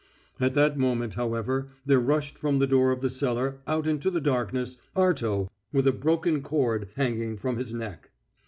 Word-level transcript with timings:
At 0.39 0.55
that 0.55 0.79
moment, 0.79 1.13
however, 1.13 1.67
there 1.85 1.99
rushed 1.99 2.35
from 2.35 2.57
the 2.57 2.65
door 2.65 2.91
of 2.91 3.01
the 3.01 3.09
cellar 3.11 3.59
out 3.67 3.85
into 3.85 4.09
the 4.09 4.19
darkness 4.19 4.77
Arto, 4.95 5.47
with 5.71 5.85
a 5.85 5.91
broken 5.91 6.41
cord 6.41 6.89
hanging 6.95 7.37
from 7.37 7.57
his 7.57 7.71
neck. 7.71 8.09